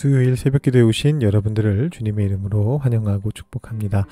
[0.00, 4.06] 수요일 새벽 기도에 오신 여러분들을 주님의 이름으로 환영하고 축복합니다.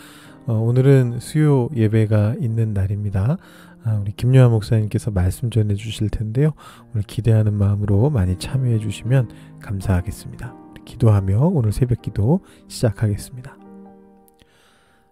[0.47, 3.39] 어, 오늘은 수요 예배가 있는 날입니다.
[3.85, 6.53] 아, 우리 김요한 목사님께서 말씀 전해 주실 텐데요.
[6.93, 9.31] 오늘 기대하는 마음으로 많이 참여해 주시면
[9.63, 10.55] 감사하겠습니다.
[10.85, 13.57] 기도하며 오늘 새벽 기도 시작하겠습니다.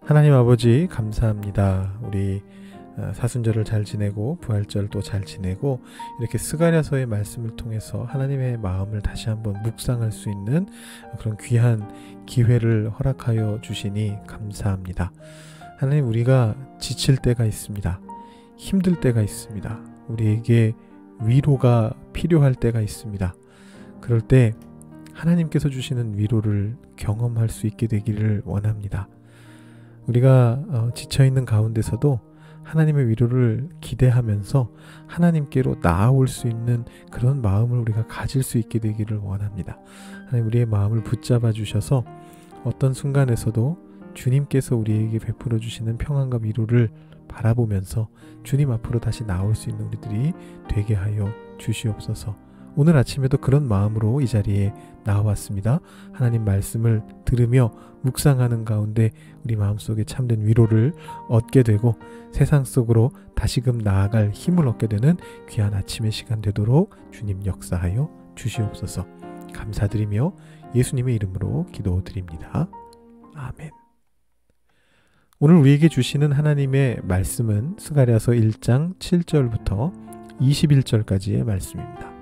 [0.05, 1.97] 하나님 아버지 감사합니다.
[2.03, 2.43] 우리 어,
[3.13, 5.81] 사순절을 잘 지내고 부활절도 잘 지내고
[6.19, 10.67] 이렇게 스가랴서의 말씀을 통해서 하나님의 마음을 다시 한번 묵상할 수 있는
[11.19, 15.11] 그런 귀한 기회를 허락하여 주시니 감사합니다.
[15.77, 18.01] 하나님 우리가 지칠 때가 있습니다.
[18.57, 19.79] 힘들 때가 있습니다.
[20.07, 20.73] 우리에게
[21.21, 23.35] 위로가 필요할 때가 있습니다.
[24.01, 24.53] 그럴 때
[25.13, 29.07] 하나님께서 주시는 위로를 경험할 수 있게 되기를 원합니다.
[30.07, 32.19] 우리가 어, 지쳐 있는 가운데서도
[32.67, 34.71] 하나님의 위로를 기대하면서
[35.07, 39.79] 하나님께로 나아올 수 있는 그런 마음을 우리가 가질 수 있게 되기를 원합니다.
[40.25, 42.03] 하나님 우리의 마음을 붙잡아 주셔서
[42.65, 43.77] 어떤 순간에서도
[44.13, 46.91] 주님께서 우리에게 베풀어 주시는 평안과 위로를
[47.29, 48.09] 바라보면서
[48.43, 50.33] 주님 앞으로 다시 나올 수 있는 우리들이
[50.67, 52.46] 되게 하여 주시옵소서.
[52.77, 54.71] 오늘 아침에도 그런 마음으로 이 자리에
[55.03, 55.79] 나왔습니다.
[56.13, 57.71] 하나님 말씀을 들으며
[58.03, 59.09] 묵상하는 가운데
[59.43, 60.93] 우리 마음속에 참된 위로를
[61.27, 61.95] 얻게 되고
[62.31, 65.17] 세상 속으로 다시금 나아갈 힘을 얻게 되는
[65.49, 69.07] 귀한 아침의 시간 되도록 주님 역사하여 주시옵소서.
[69.55, 70.35] 감사드리며
[70.75, 72.69] 예수님의 이름으로 기도드립니다.
[73.33, 73.71] 아멘.
[75.39, 82.16] 오늘 우리에게 주시는 하나님의 말씀은 스가랴서 1장 7절부터 21절까지의 말씀입니다.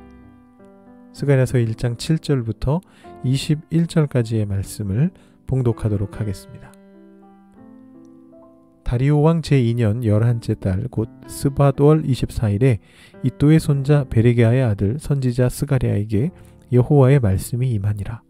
[1.15, 2.81] 스가랴서 1장 7절부터
[3.23, 5.11] 21절까지의 말씀을
[5.47, 6.73] 봉독하도록 하겠습니다.
[8.83, 12.79] 다리오 왕 제2년 열한째 달 곧 스바돌 24일에
[13.23, 16.31] 이또의 손자 베레게아의 아들 선지자 스가랴에게
[16.73, 18.21] 여호와의 말씀이 임하니라.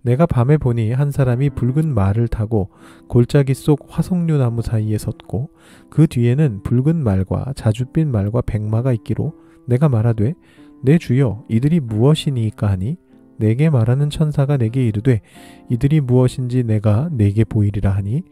[0.00, 2.70] 내가 밤에 보니 한 사람이 붉은 말을 타고
[3.08, 5.50] 골짜기 속 화석류 나무 사이에 섰고
[5.90, 9.34] 그 뒤에는 붉은 말과 자줏빛 말과 백마가 있기로
[9.66, 10.34] 내가 말하되
[10.82, 12.96] 내 주여 이들이 무엇이니까 하니?
[13.38, 15.20] 내게 말하는 천사가 내게 이르되
[15.68, 18.22] 이들이 무엇인지 내가 내게 보이리라 하니?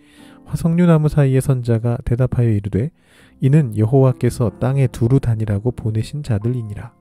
[0.45, 2.91] 화석류 나무 사이의 선자가 대답하여 이르되
[3.41, 6.93] 이는 여호와께서 땅에 두루 다니라고 보내신 자들이니라.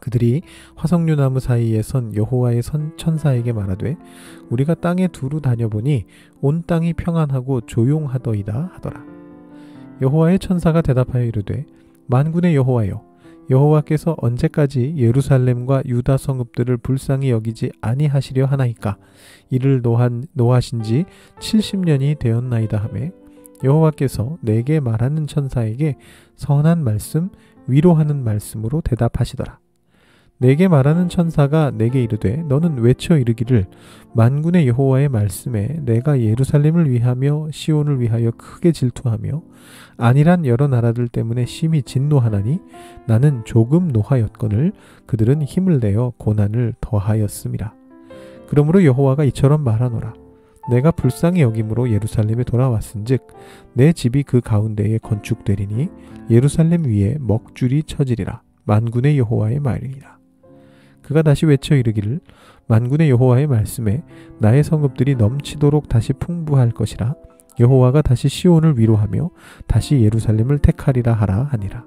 [0.00, 0.42] 그들이
[0.74, 3.96] 화석류 나무 사이에 선 여호와의 선 천사에게 말하되
[4.50, 6.06] 우리가 땅에 두루 다녀보니
[6.40, 9.04] 온 땅이 평안하고 조용하더이다 하더라.
[10.00, 11.66] 여호와의 천사가 대답하여 이르되
[12.06, 13.11] 만군의 여호와여
[13.50, 18.96] 여호와께서 언제까지 예루살렘과 유다 성읍들을 불쌍히 여기지 아니하시려 하나이까?
[19.50, 21.04] 이를 노한 노하신지
[21.38, 23.10] 70년이 되었나이다 하매
[23.64, 25.96] 여호와께서 내게 말하는 천사에게
[26.36, 27.30] 선한 말씀
[27.66, 29.61] 위로하는 말씀으로 대답하시더라
[30.42, 33.66] 내게 말하는 천사가 내게 이르되 너는 외쳐 이르기를
[34.12, 39.40] 만군의 여호와의 말씀에 내가 예루살렘을 위하며 시온을 위하여 크게 질투하며
[39.98, 42.58] 아니란 여러 나라들 때문에 심히 진노하나니
[43.06, 44.72] 나는 조금 노하였거늘
[45.06, 47.74] 그들은 힘을 내어 고난을 더하였음이라
[48.48, 50.12] 그러므로 여호와가 이처럼 말하노라.
[50.70, 53.26] 내가 불쌍히 여김으로 예루살렘에 돌아왔은즉
[53.74, 55.88] 내 집이 그 가운데에 건축되리니
[56.30, 58.42] 예루살렘 위에 먹줄이 쳐지리라.
[58.64, 60.21] 만군의 여호와의 말이니라
[61.02, 62.20] 그가 다시 외쳐 이르기를
[62.68, 64.02] 만군의 여호와의 말씀에
[64.38, 67.14] 나의 성읍들이 넘치도록 다시 풍부할 것이라
[67.60, 69.30] 여호와가 다시 시온을 위로하며
[69.66, 71.84] 다시 예루살렘을 택하리라 하라 하니라.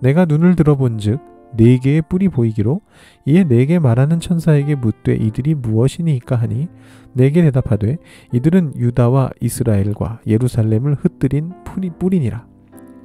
[0.00, 1.20] 내가 눈을 들어본즉
[1.56, 2.80] 네 개의 뿔이 보이기로
[3.26, 6.68] 이에 네개 말하는 천사에게 묻되 이들이 무엇이니까 하니
[7.12, 7.98] 네게 대답하되
[8.32, 12.46] 이들은 유다와 이스라엘과 예루살렘을 흩뜨린 뿔이 뿔이니라.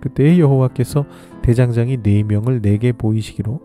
[0.01, 1.05] 그때의 여호와께서
[1.47, 3.61] 대장장이 네 명을 내게 보이시기로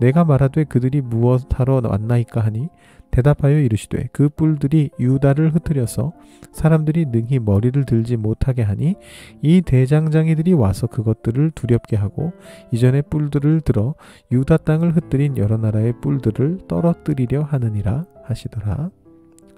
[0.00, 2.70] 내가 말하되 그들이 무엇하러 왔나이까 하니
[3.12, 6.12] 대답하여 이르시되 그 뿔들이 유다를 흩뜨려서
[6.50, 8.96] 사람들이 능히 머리를 들지 못하게 하니
[9.42, 12.32] 이 대장장이들이 와서 그것들을 두렵게 하고
[12.72, 13.94] 이전의 뿔들을 들어
[14.32, 18.90] 유다 땅을 흩뜨린 여러 나라의 뿔들을 떨어뜨리려 하느니라 하시더라.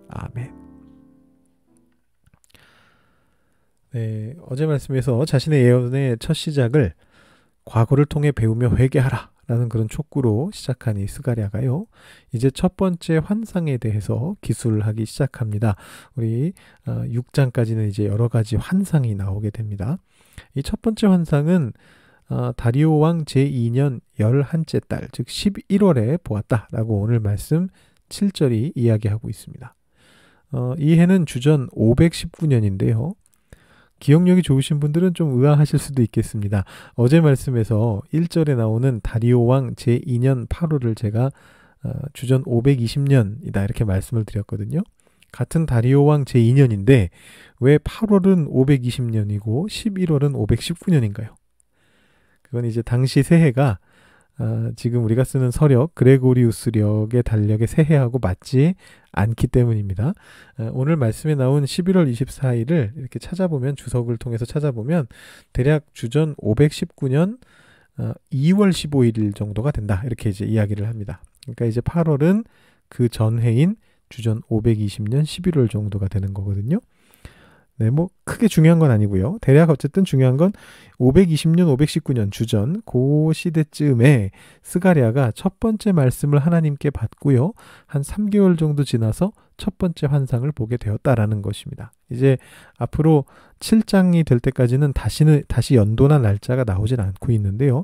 [0.08, 0.52] 아멘.
[3.94, 6.92] 네, 어제 말씀에서 자신의 예언의 첫 시작을
[7.64, 11.86] 과거를 통해 배우며 회개하라 라는 그런 촉구로 시작한 이 스가랴가요.
[12.32, 15.76] 이제 첫 번째 환상에 대해서 기술을 하기 시작합니다.
[16.14, 16.52] 우리
[16.86, 19.98] 6장까지는 어, 이제 여러 가지 환상이 나오게 됩니다.
[20.54, 21.72] 이 첫 번째 환상은
[22.28, 27.68] 어, 다리오 왕 제2년 11째 달, 즉 11월에 보았다라고 오늘 말씀
[28.08, 29.74] 7절이 이야기하고 있습니다.
[30.52, 33.14] 어, 이 해는 주전 519년인데요.
[34.02, 36.64] 기억력이 좋으신 분들은 좀 의아하실 수도 있겠습니다.
[36.94, 41.30] 어제 말씀에서 1절에 나오는 다리오 왕 제2년 8호를 제가
[41.84, 44.80] 어, 주전 520년이다 이렇게 말씀을 드렸거든요.
[45.30, 47.10] 같은 다리오 왕 제2년인데
[47.60, 51.34] 왜 8월은 520년이고 11월은 519년인가요?
[52.42, 53.78] 그건 이제 당시 새해가
[54.38, 58.74] 어, 지금 우리가 쓰는 서력 그레고리우스력의 달력의 새해하고 맞지
[59.12, 60.14] 않기 때문입니다.
[60.58, 65.06] 어, 오늘 말씀에 나온 11월 24일을 이렇게 찾아보면 주석을 통해서 찾아보면
[65.52, 67.38] 대략 주전 519년
[67.98, 70.02] 어, 2월 15일 정도가 된다.
[70.06, 71.22] 이렇게 이제 이야기를 합니다.
[71.42, 72.44] 그러니까 이제 8월은
[72.88, 73.76] 그 전해인
[74.08, 76.78] 주전 520년 11월 정도가 되는 거거든요.
[77.82, 79.38] 네, 뭐 크게 중요한 건 아니고요.
[79.40, 80.52] 대략 어쨌든 중요한 건
[81.00, 84.30] 520년, 519년 주전 그 시대쯤에
[84.62, 87.54] 스가리아가 첫 번째 말씀을 하나님께 받고요.
[87.86, 91.92] 한 3개월 정도 지나서 첫 번째 환상을 보게 되었다라는 것입니다.
[92.08, 92.38] 이제
[92.78, 93.24] 앞으로
[93.58, 97.82] 7장이 될 때까지는 다시는 다시 연도나 날짜가 나오질 않고 있는데요.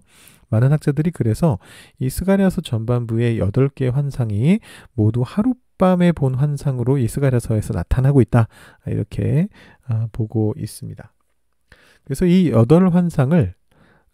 [0.51, 1.59] 많은 학자들이 그래서
[1.99, 4.61] 이 스가리아서 전반부의 8개의 환상이
[4.95, 8.49] 모두 하루 밤에 본 환상으로 이 스가랴서에서 나타나고 있다.
[8.87, 9.49] 이렇게
[9.89, 11.13] 어, 보고 있습니다.
[12.05, 13.55] 그래서 이 여덟 환상을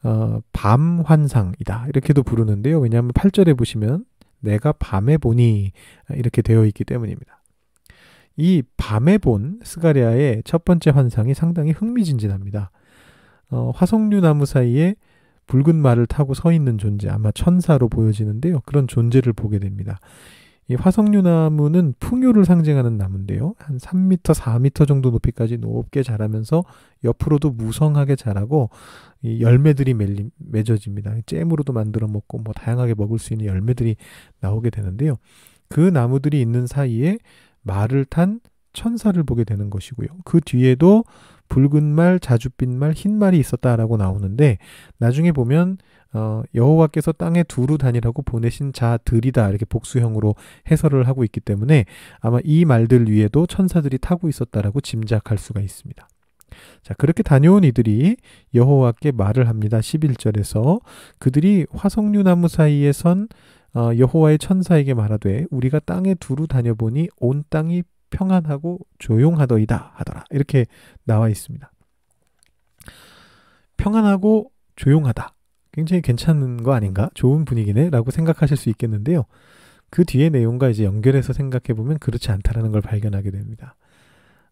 [0.04, 1.86] 어, 밤 환상이다.
[1.88, 2.78] 이렇게도 부르는데요.
[2.78, 4.04] 왜냐하면 8절에 보시면
[4.40, 5.72] 내가 밤에 보니
[6.10, 7.42] 이렇게 되어 있기 때문입니다.
[8.36, 12.70] 이 밤에 본 스가리아의 첫 번째 환상이 상당히 흥미진진합니다.
[13.50, 14.96] 어, 화석류 나무 사이에
[15.46, 18.61] 붉은 말을 타고 서 있는 존재, 아마 천사로 보여지는데요.
[18.64, 19.99] 그런 존재를 보게 됩니다.
[20.69, 23.55] 이 화석류나무는 풍요를 상징하는 나무인데요.
[23.58, 26.64] 한 3m, 4m 정도 높이까지 높게 자라면서
[27.05, 28.70] 옆으로도 무성하게 자라고
[29.23, 31.17] 이 열매들이 맺리, 맺어집니다.
[31.26, 33.96] 잼으로도 만들어 먹고 뭐 다양하게 먹을 수 있는 열매들이
[34.41, 35.17] 나오게 되는데요.
[35.69, 37.19] 그 나무들이 있는 사이에
[37.62, 38.41] 말을 탄
[38.73, 40.08] 천사를 보게 되는 것이고요.
[40.25, 41.05] 그 뒤에도
[41.49, 44.58] 붉은 말, 자줏빛 말, 흰 말이 있었다라고 나오는데
[44.99, 45.79] 나중에 보면
[46.12, 50.37] 어, 여호와께서 땅에 두루 다니라고 보내신 자들이다 이렇게 복수형으로
[50.70, 51.87] 해설을 하고 있기 때문에
[52.20, 56.08] 아마 이 말들 위에도 천사들이 타고 있었다라고 짐작할 수가 있습니다.
[56.82, 58.17] 자, 그렇게 다녀온 이들이
[58.55, 59.81] 여호와께 말을 합니다.
[59.81, 60.81] 11절에서
[61.19, 63.29] 그들이 화석류 나무 사이에 선
[63.75, 67.82] 어, 여호와의 천사에게 말하되 우리가 땅에 두루 다녀보니 온 땅이
[68.14, 70.25] 평안하고 조용하더이다 하더라.
[70.31, 70.66] 이렇게
[71.05, 71.70] 나와 있습니다.
[73.76, 75.34] 평안하고 조용하다.
[75.72, 77.11] 굉장히 괜찮은 거 아닌가?
[77.14, 77.90] 좋은 분위기네?
[77.90, 79.25] 라고 생각하실 수 있겠는데요.
[79.90, 83.76] 그 뒤의 내용과 이제 연결해서 생각해 보면 그렇지 않다라는 걸 발견하게 됩니다.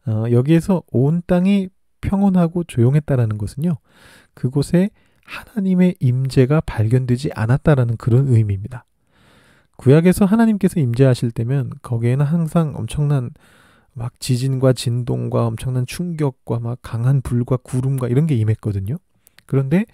[0.06, 1.69] 어, 여기에서 온 땅이
[2.00, 3.76] 평온하고 조용했다라는 것은요.
[4.35, 4.91] 그곳에
[5.25, 8.85] 하나님의 임재가 발견되지 않았다라는 그런 의미입니다.
[9.76, 13.30] 구약에서 하나님께서 임재하실 때면 거기에는 항상 엄청난
[13.94, 18.96] 막 지진과 진동과 엄청난 충격과 막 강한 불과 구름과 이런 게 임했거든요.
[19.46, 19.86] 그런데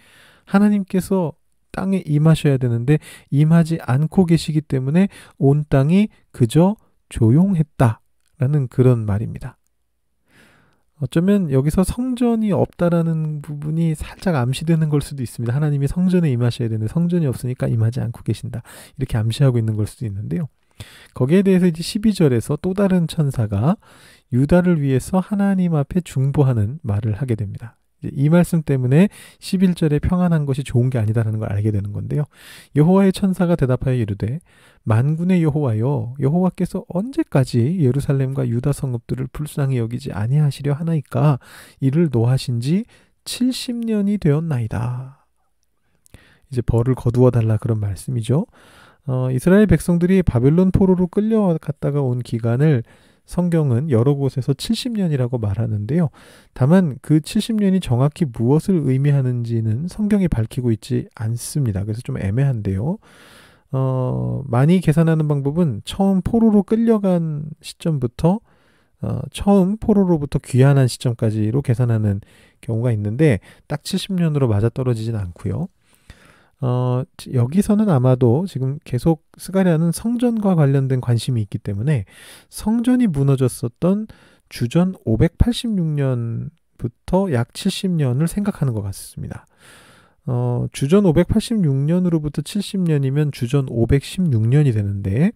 [0.44, 1.32] 하나님께서
[1.72, 2.98] 땅에 임하셔야 되는데
[3.30, 6.76] 임하지 않고 계시기 때문에 온 땅이 그저
[7.08, 9.57] 조용했다라는 그런 말입니다.
[11.00, 15.54] 어쩌면 여기서 성전이 없다라는 부분이 살짝 암시되는 걸 수도 있습니다.
[15.54, 18.62] 하나님이 성전에 임하셔야 되는데 성전이 없으니까 임하지 않고 계신다.
[18.96, 20.48] 이렇게 암시하고 있는 걸 수도 있는데요.
[21.14, 23.76] 거기에 대해서 이제 12절에서 또 다른 천사가
[24.32, 27.76] 유다를 위해서 하나님 앞에 중보하는 말을 하게 됩니다.
[28.02, 29.08] 이 말씀 때문에
[29.40, 32.24] 11절에 평안한 것이 좋은 게 아니다라는 걸 알게 되는 건데요.
[32.76, 34.40] 여호와의 천사가 대답하여 이르되
[34.84, 41.38] 만군의 여호와여 여호와께서 언제까지 예루살렘과 유다 성읍들을 불쌍히 여기지 아니하시려 하나이까
[41.80, 42.84] 이를 노하신 지
[43.24, 45.26] 70년이 되었나이다.
[46.50, 48.46] 이제 벌을 거두어 달라 그런 말씀이죠.
[49.06, 52.82] 어, 이스라엘 백성들이 바벨론 포로로 끌려갔다가 온 기간을
[53.28, 56.08] 성경은 여러 곳에서 70년이라고 말하는데요.
[56.54, 61.84] 다만 그 70년이 정확히 무엇을 의미하는지는 성경이 밝히고 있지 않습니다.
[61.84, 62.96] 그래서 좀 애매한데요.
[63.72, 68.40] 어, 많이 계산하는 방법은 처음 포로로 끌려간 시점부터
[69.02, 72.22] 어, 처음 포로로부터 귀환한 시점까지로 계산하는
[72.62, 75.68] 경우가 있는데 딱 70년으로 맞아떨어지진 않고요.
[76.60, 82.04] 어, 여기서는 아마도 지금 계속 스가랴는 성전과 관련된 관심이 있기 때문에
[82.48, 84.08] 성전이 무너졌었던
[84.48, 89.46] 주전 586년부터 약 70년을 생각하는 것 같습니다.
[90.26, 95.30] 어, 주전 586년으로부터 70년이면 주전 516년이 되는데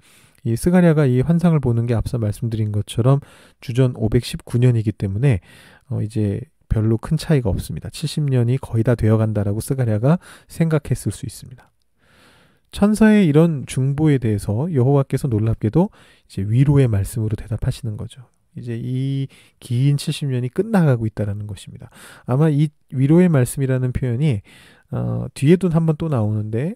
[0.44, 3.20] 이 스가랴가 이 환상을 보는 게 앞서 말씀드린 것처럼
[3.60, 5.40] 주전 519년이기 때문에
[5.88, 6.40] 어, 이제
[6.72, 7.88] 별로 큰 차이가 없습니다.
[7.90, 11.70] 70년이 거의 다 되어 간다라고 스가랴가 생각했을 수 있습니다.
[12.70, 15.90] 천사의 이런 중보에 대해서 여호와께서 놀랍게도
[16.26, 18.22] 이제 위로의 말씀으로 대답하시는 거죠.
[18.56, 19.28] 이제 이
[19.60, 21.90] 긴 70년이 끝나가고 있다라는 것입니다.
[22.26, 24.40] 아마 이 위로의 말씀이라는 표현이
[24.90, 26.74] 어, 뒤에도 한번 또 나오는데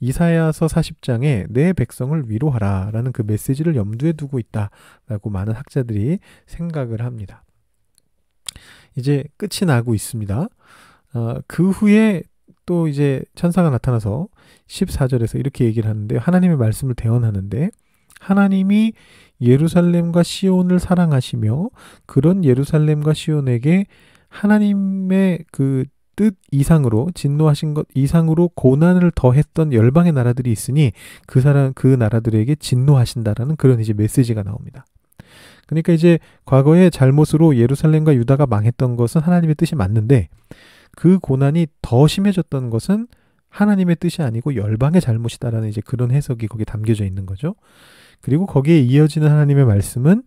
[0.00, 7.44] 이사야서 40장에 내 백성을 위로하라라는 그 메시지를 염두에 두고 있다라고 많은 학자들이 생각을 합니다.
[8.98, 10.48] 이제 끝이 나고 있습니다.
[11.14, 12.22] 어, 그 후에
[12.66, 14.28] 또 이제 천사가 나타나서
[14.66, 17.70] 14절에서 이렇게 얘기를 하는데 하나님의 말씀을 대언하는데
[18.20, 18.92] 하나님이
[19.40, 21.70] 예루살렘과 시온을 사랑하시며
[22.06, 23.86] 그런 예루살렘과 시온에게
[24.28, 25.84] 하나님의 그
[26.18, 30.90] 뜻 이상으로 진노하신 것 이상으로 고난을 더했던 열방의 나라들이 있으니
[31.28, 34.84] 그 사람 그 나라들에게 진노하신다라는 그런 이제 메시지가 나옵니다.
[35.68, 40.28] 그러니까 이제 과거의 잘못으로 예루살렘과 유다가 망했던 것은 하나님의 뜻이 맞는데
[40.96, 43.06] 그 고난이 더 심해졌던 것은
[43.50, 47.54] 하나님의 뜻이 아니고 열방의 잘못이다라는 이제 그런 해석이 거기에 담겨져 있는 거죠.
[48.20, 50.22] 그리고 거기에 이어지는 하나님의 말씀은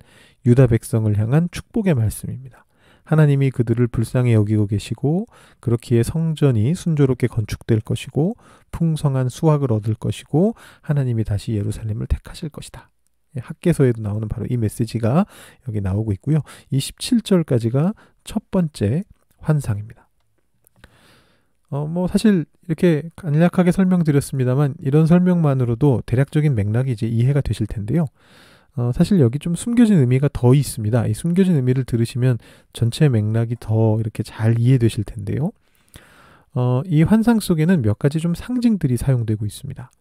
[0.45, 2.65] 유다 백성을 향한 축복의 말씀입니다.
[3.03, 5.25] 하나님이 그들을 불쌍히 여기고 계시고
[5.60, 8.36] 그렇기에 성전이 순조롭게 건축될 것이고
[8.71, 12.91] 풍성한 수확을 얻을 것이고 하나님이 다시 예루살렘을 택하실 것이다.
[13.35, 15.25] 예, 학계서에도 나오는 바로 이 메시지가
[15.67, 16.39] 여기 나오고 있고요.
[16.71, 19.03] 27절까지가 첫 번째
[19.39, 20.07] 환상입니다.
[21.69, 28.05] 어, 뭐 사실 이렇게 간략하게 설명드렸습니다만 이런 설명만으로도 대략적인 맥락이 이제 이해가 되실 텐데요.
[28.75, 31.07] 어, 사실 여기 좀 숨겨진 의미가 더 있습니다.
[31.07, 32.38] 이 숨겨진 의미를 들으시면
[32.73, 35.51] 전체 맥락이 더 이렇게 잘 이해되실 텐데요.
[36.53, 39.91] 어, 이 환상 속에는 몇 가지 좀 상징들이 사용되고 있습니다.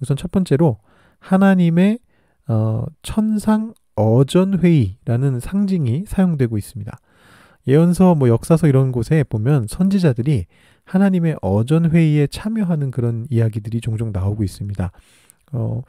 [0.00, 0.78] 우선 첫 번째로
[1.20, 2.00] 하나님의
[2.48, 6.98] 어, 천상 어전회의라는 상징이 사용되고 있습니다.
[7.66, 10.46] 예언서, 뭐 역사서 이런 곳에 보면 선지자들이
[10.84, 14.90] 하나님의 어전 회의에 참여하는 그런 이야기들이 종종 나오고 있습니다.
[15.52, 15.82] 어,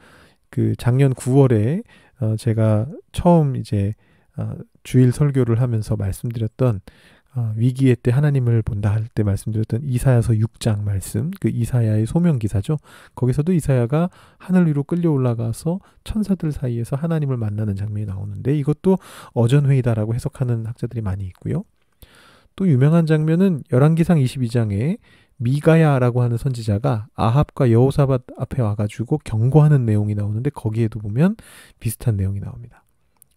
[0.50, 1.82] 그 작년 9월에
[2.20, 3.92] 어, 제가 처음 이제
[4.38, 4.52] 어,
[4.84, 6.80] 주일 설교를 하면서 말씀드렸던 어,
[7.56, 12.76] 위기의 때 하나님을 본다 할 때 말씀드렸던 이사야서 6장 말씀, 그 이사야의 소명 기사죠.
[13.14, 18.98] 거기서도 이사야가 하늘 위로 끌려 올라가서 천사들 사이에서 하나님을 만나는 장면이 나오는데 이것도
[19.32, 21.64] 어전회의다라고 해석하는 학자들이 많이 있고요.
[22.56, 24.98] 또 유명한 장면은 열왕기상 22장에
[25.38, 31.36] 미가야라고 하는 선지자가 아합과 여호사밧 앞에 와가지고 경고하는 내용이 나오는데 거기에도 보면
[31.78, 32.84] 비슷한 내용이 나옵니다.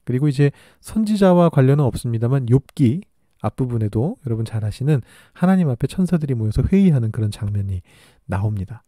[0.05, 3.03] 그리고 이제 선지자와 관련은 없습니다만 욥기
[3.41, 5.01] 앞부분에도 여러분 잘 아시는
[5.33, 7.81] 하나님 앞에 천사들이 모여서 회의하는 그런 장면이
[8.25, 8.83] 나옵니다.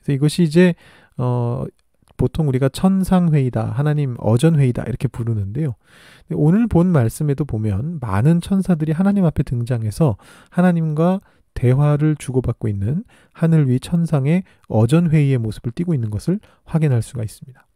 [0.00, 0.74] 그래서 이것이 이제
[1.16, 1.64] 어
[2.18, 5.76] 보통 우리가 천상회의다, 하나님 어전회의다 이렇게 부르는데요.
[6.32, 10.16] 오늘 본 말씀에도 보면 많은 천사들이 하나님 앞에 등장해서
[10.50, 11.20] 하나님과
[11.54, 17.67] 대화를 주고받고 있는 하늘 위 천상의 어전회의의 모습을 띠고 있는 것을 확인할 수가 있습니다.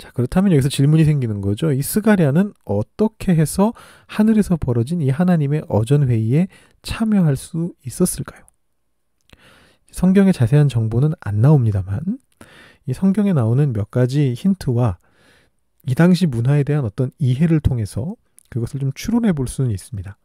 [0.00, 1.72] 자, 그렇다면 여기서 질문이 생기는 거죠.
[1.72, 3.74] 이 스가랴는 어떻게 해서
[4.06, 6.48] 하늘에서 벌어진 이 하나님의 어전 회의에
[6.80, 8.42] 참여할 수 있었을까요?
[9.90, 12.00] 성경의 자세한 정보는 안 나옵니다만,
[12.86, 14.96] 이 성경에 나오는 몇 가지 힌트와
[15.86, 18.14] 이 당시 문화에 대한 어떤 이해를 통해서
[18.48, 20.16] 그것을 좀 추론해 볼 수는 있습니다.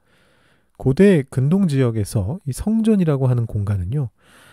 [0.77, 4.10] 고대 근동 지역에서 이 성전이라고 하는 공간은요,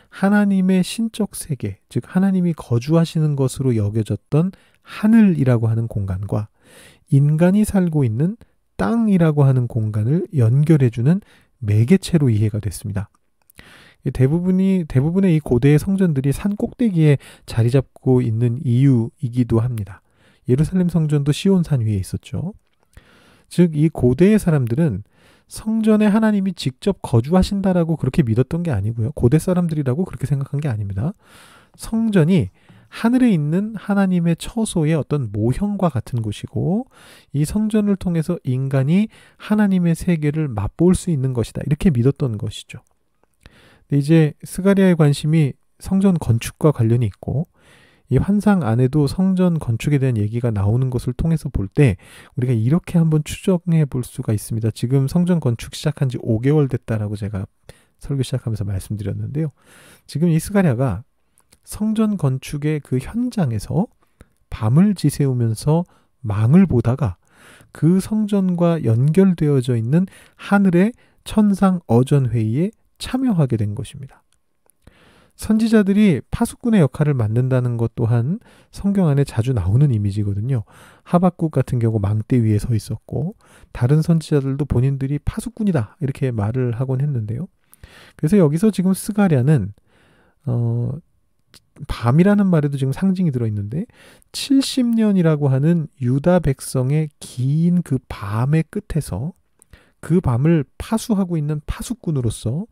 [0.08, 4.50] 하나님의 신적 세계, 즉 하나님이 거주하시는 것으로 여겨졌던
[4.82, 6.48] 하늘이라고 하는 공간과
[7.10, 8.36] 인간이 살고 있는
[8.76, 11.20] 땅이라고 하는 공간을 연결해주는
[11.58, 13.10] 매개체로 이해가 됐습니다.
[14.12, 20.02] 대부분이 대부분의 이 고대의 성전들이 산 꼭대기에 자리 잡고 있는 이유이기도 합니다.
[20.48, 22.52] 예루살렘 성전도 시온산 위에 있었죠.
[23.48, 25.04] 즉 이 고대의 사람들은
[25.46, 29.12] 성전에 하나님이 직접 거주하신다라고 그렇게 믿었던 게 아니고요.
[29.12, 31.12] 고대 사람들이라고 그렇게 생각한 게 아닙니다.
[31.76, 32.48] 성전이
[32.92, 36.86] 하늘에 있는 하나님의 처소의 어떤 모형과 같은 곳이고
[37.32, 39.08] 이 성전을 통해서 인간이
[39.38, 41.62] 하나님의 세계를 맛볼 수 있는 것이다.
[41.64, 42.80] 이렇게 믿었던 것이죠.
[43.92, 47.48] 이제 스가리아의 관심이 성전 건축과 관련이 있고
[48.10, 51.96] 이 환상 안에도 성전 건축에 대한 얘기가 나오는 것을 통해서 볼 때
[52.36, 54.70] 우리가 이렇게 한번 추정해 볼 수가 있습니다.
[54.72, 57.46] 지금 성전 건축 시작한 지 5개월 됐다라고 제가
[58.00, 59.50] 설교 시작하면서 말씀드렸는데요.
[60.06, 61.04] 지금 이 스가랴가
[61.64, 63.86] 성전 건축의 그 현장에서
[64.50, 65.84] 밤을 지새우면서
[66.20, 67.16] 망을 보다가
[67.72, 70.06] 그 성전과 연결되어져 있는
[70.36, 70.92] 하늘의
[71.24, 74.22] 천상 어전 회의에 참여하게 된 것입니다.
[75.36, 78.38] 선지자들이 파수꾼의 역할을 맡는다는 것 또한
[78.70, 80.62] 성경 안에 자주 나오는 이미지거든요.
[81.02, 83.34] 하박국 같은 경우 망대 위에 서 있었고
[83.72, 87.48] 다른 선지자들도 본인들이 파수꾼이다 이렇게 말을 하곤 했는데요.
[88.16, 89.72] 그래서 여기서 지금 스가랴는
[90.46, 90.92] 어
[91.88, 93.86] 밤이라는 말에도 지금 상징이 들어 있는데
[94.32, 99.32] 70년이라고 하는 유다 백성의 긴 그 밤의 끝에서
[100.00, 102.66] 그 밤을 파수하고 있는 파수꾼으로서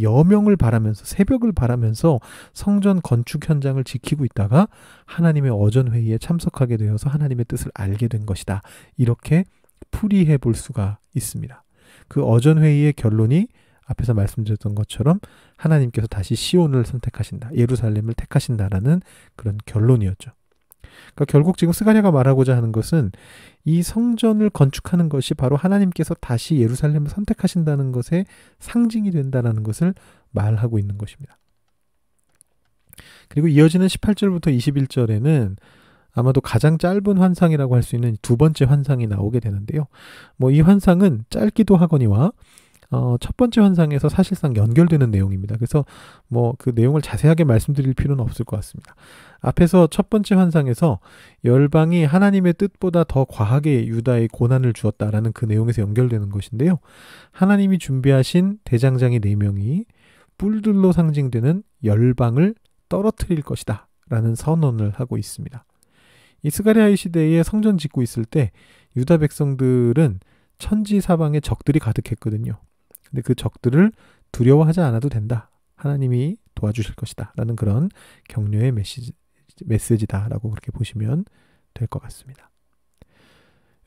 [0.00, 2.20] 여명을 바라면서 새벽을 바라면서
[2.52, 4.68] 성전 건축 현장을 지키고 있다가
[5.06, 8.60] 하나님의 어전 회의에 참석하게 되어서 하나님의 뜻을 알게 된 것이다.
[8.98, 9.44] 이렇게
[9.90, 11.64] 풀이해 볼 수가 있습니다.
[12.08, 13.48] 그 어전 회의의 결론이
[13.86, 15.20] 앞에서 말씀드렸던 것처럼
[15.56, 17.50] 하나님께서 다시 시온을 선택하신다.
[17.54, 19.00] 예루살렘을 택하신다라는
[19.36, 20.32] 그런 결론이었죠.
[21.14, 23.12] 그러니까 결국 지금 스가랴가 말하고자 하는 것은
[23.64, 28.26] 이 성전을 건축하는 것이 바로 하나님께서 다시 예루살렘을 선택하신다는 것의
[28.58, 29.94] 상징이 된다는 것을
[30.30, 31.38] 말하고 있는 것입니다.
[33.28, 35.56] 그리고 이어지는 18절부터 21절에는
[36.12, 39.86] 아마도 가장 짧은 환상이라고 할 수 있는 두 번째 환상이 나오게 되는데요.
[40.38, 42.32] 뭐 이 환상은 짧기도 하거니와
[42.90, 45.56] 어, 첫 번째 환상에서 사실상 연결되는 내용입니다.
[45.56, 45.84] 그래서
[46.28, 48.94] 뭐 그 내용을 자세하게 말씀드릴 필요는 없을 것 같습니다.
[49.40, 50.98] 앞에서 첫 번째 환상에서
[51.44, 56.78] 열방이 하나님의 뜻보다 더 과하게 유다의 고난을 주었다라는 그 내용에서 연결되는 것인데요.
[57.30, 59.84] 하나님이 준비하신 대장장이 네 명이
[60.38, 62.54] 뿔들로 상징되는 열방을
[62.88, 63.88] 떨어뜨릴 것이다.
[64.08, 65.64] 라는 선언을 하고 있습니다.
[66.42, 68.52] 이 스가리아의 시대에 성전 짓고 있을 때
[68.96, 70.20] 유다 백성들은
[70.58, 72.58] 천지 사방에 적들이 가득했거든요.
[73.16, 73.92] 근데 그 적들을
[74.30, 75.50] 두려워하지 않아도 된다.
[75.74, 77.32] 하나님이 도와주실 것이다.
[77.36, 77.88] 라는 그런
[78.28, 79.12] 격려의 메시지,
[79.64, 81.24] 메시지다라고 그렇게 보시면
[81.72, 82.50] 될 것 같습니다.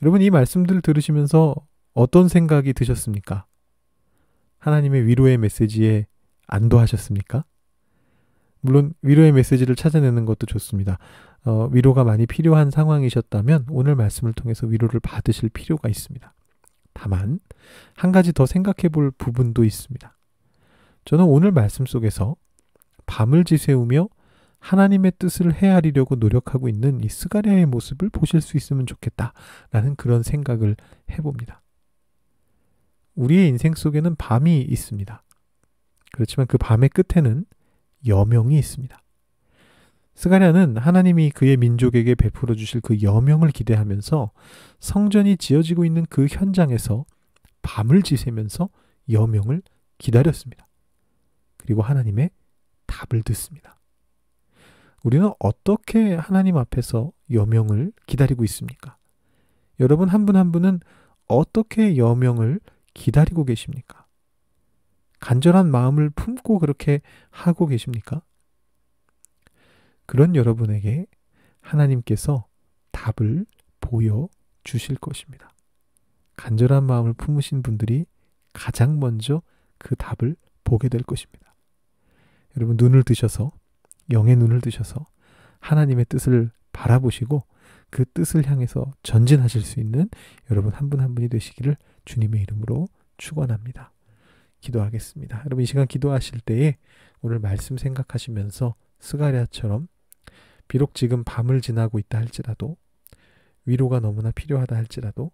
[0.02, 1.56] 여러분 이 말씀들을 들으시면서
[1.94, 3.46] 어떤 생각이 드셨습니까?
[4.58, 6.08] 하나님의 위로의 메시지에
[6.48, 7.46] 안도하셨습니까?
[8.62, 10.98] 물론 위로의 메시지를 찾아내는 것도 좋습니다.
[11.46, 16.34] 어, 위로가 많이 필요한 상황이셨다면 오늘 말씀을 통해서 위로를 받으실 필요가 있습니다.
[17.00, 17.40] 다만
[17.96, 20.18] 한 가지 더 생각해 볼 부분도 있습니다.
[21.06, 22.36] 저는 오늘 말씀 속에서
[23.06, 24.10] 밤을 지새우며
[24.60, 30.76] 하나님의 뜻을 헤아리려고 노력하고 있는 이 스가랴의 모습을 보실 수 있으면 좋겠다라는 그런 생각을
[31.10, 31.62] 해봅니다.
[33.16, 35.24] 우리의 인생 속에는 밤이 있습니다.
[36.12, 37.46] 그렇지만 그 밤의 끝에는
[38.08, 39.02] 여명이 있습니다.
[40.20, 44.32] 스가랴는 하나님이 그의 민족에게 베풀어 주실 그 여명을 기대하면서
[44.82, 47.06] 성전이 지어지고 있는 그 현장에서
[47.62, 48.68] 밤을 지새면서
[49.10, 49.62] 여명을
[49.98, 50.68] 기다렸습니다.
[51.56, 52.32] 그리고 하나님의
[52.86, 53.80] 답을 듣습니다.
[55.06, 58.98] 우리는 어떻게 하나님 앞에서 여명을 기다리고 있습니까?
[59.80, 60.82] 여러분 한 분한 한 분은
[61.30, 62.60] 어떻게 여명을
[62.94, 64.06] 기다리고 계십니까?
[65.22, 68.22] 간절한 마음을 품고 그렇게 하고 계십니까?
[70.10, 71.06] 그런 여러분에게
[71.62, 72.48] 하나님께서
[72.92, 73.46] 답을
[73.80, 74.28] 보여
[74.64, 75.52] 주실 것입니다.
[76.36, 78.08] 간절한 마음을 품으신 분들이
[78.52, 79.44] 가장 먼저
[79.78, 81.54] 그 답을 보게 될 것입니다.
[82.58, 83.52] 여러분 눈을 드셔서
[84.10, 85.06] 영의 눈을 드셔서
[85.60, 87.44] 하나님의 뜻을 바라보시고
[87.92, 90.10] 그 뜻을 향해서 전진하실 수 있는
[90.50, 93.94] 여러분 한 분한 한 분이 되시기를 주님의 이름으로 축원합니다.
[94.62, 95.44] 기도하겠습니다.
[95.46, 96.78] 여러분 이 시간 기도하실 때에
[97.22, 99.88] 오늘 말씀 생각하시면서 스가랴처럼
[100.70, 102.78] 비록 지금 밤을 지나고 있다 할지라도
[103.66, 105.32] 위로가 너무나 필요하다 할지라도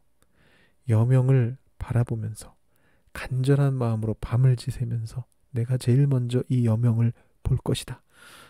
[0.89, 2.55] 여명을 바라보면서
[3.13, 8.01] 간절한 마음으로 밤을 지새면서 내가 제일 먼저 이 여명을 볼 것이다.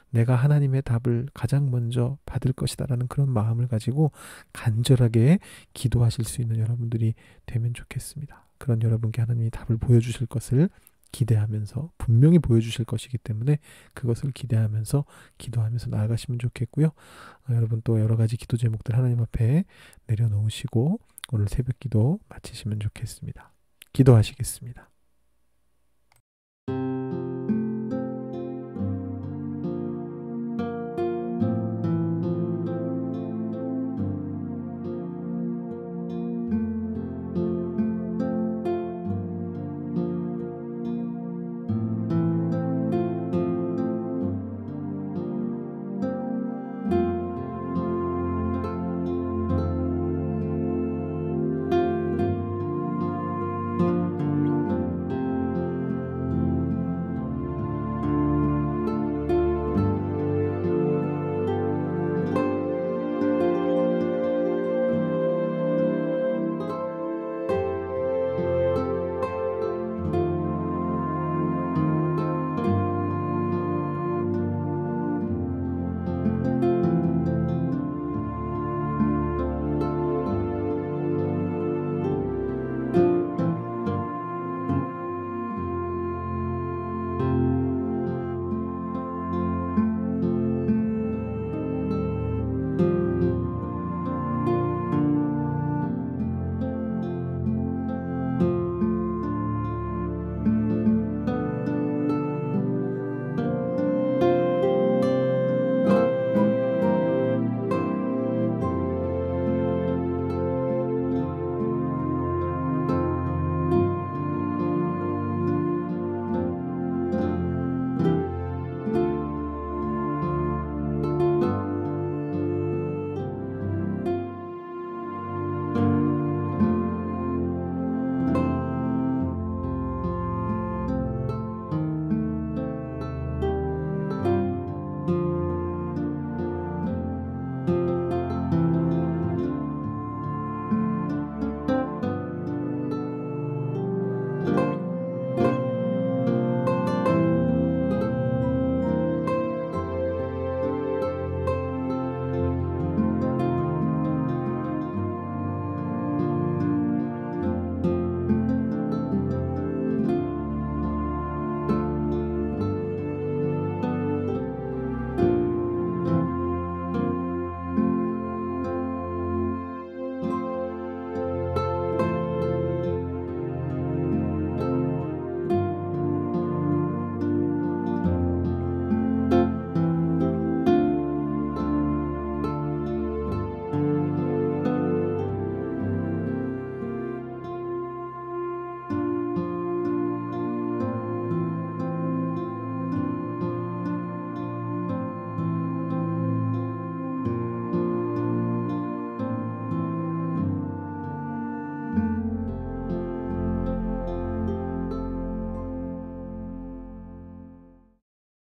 [0.09, 2.85] 내가 하나님의 답을 가장 먼저 받을 것이다.
[2.85, 4.11] 라는 그런 마음을 가지고
[4.53, 5.39] 간절하게
[5.73, 8.47] 기도하실 수 있는 여러분들이 되면 좋겠습니다.
[8.57, 10.69] 그런 여러분께 하나님이 답을 보여주실 것을
[11.15, 13.59] 기대하면서 분명히 보여주실 것이기 때문에
[13.93, 15.05] 그것을 기대하면서
[15.37, 16.87] 기도하면서 나아가시면 좋겠고요.
[16.87, 19.63] 어, 여러분 또 여러 가지 기도 제목들 하나님 앞에
[20.07, 20.99] 내려놓으시고
[21.31, 23.53] 오늘 새벽 기도 마치시면 좋겠습니다.
[23.93, 24.94] 기도하시겠습니다.